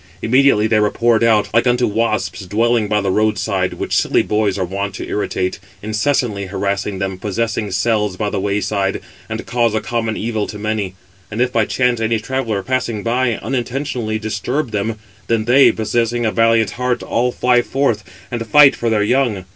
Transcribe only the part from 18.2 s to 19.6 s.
and fight for their young.